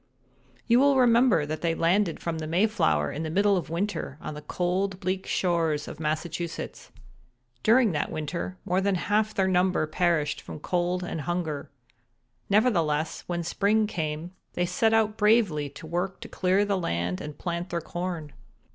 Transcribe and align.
"You 0.65 0.79
will 0.79 0.97
remember 0.97 1.45
that 1.45 1.61
they 1.61 1.75
landed 1.75 2.19
from 2.19 2.39
the 2.39 2.47
Mayflower 2.47 3.11
in 3.11 3.21
the 3.21 3.29
middle 3.29 3.55
of 3.55 3.69
winter 3.69 4.17
on 4.19 4.33
the 4.33 4.41
cold 4.41 4.99
bleak 4.99 5.27
shores 5.27 5.87
of 5.87 5.99
Massachusetts. 5.99 6.91
During 7.61 7.91
that 7.91 8.09
winter 8.11 8.57
more 8.65 8.81
than 8.81 8.95
half 8.95 9.35
their 9.35 9.47
number 9.47 9.85
perished 9.85 10.41
from 10.41 10.57
cold 10.59 11.03
and 11.03 11.21
hunger. 11.21 11.69
Nevertheless, 12.49 13.25
when 13.27 13.43
spring 13.43 13.85
came 13.85 14.31
they 14.53 14.65
set 14.65 14.91
out 14.91 15.17
bravely 15.17 15.69
to 15.69 15.85
work 15.85 16.19
to 16.21 16.27
clear 16.27 16.65
the 16.65 16.79
land 16.79 17.21
and 17.21 17.37
plant 17.37 17.69
their 17.69 17.79
corn. 17.79 18.33